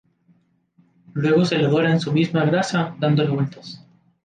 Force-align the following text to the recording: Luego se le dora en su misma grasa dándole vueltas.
Luego 1.13 1.45
se 1.45 1.59
le 1.59 1.67
dora 1.67 1.91
en 1.91 1.99
su 1.99 2.11
misma 2.11 2.43
grasa 2.43 2.95
dándole 2.97 3.29
vueltas. 3.29 3.85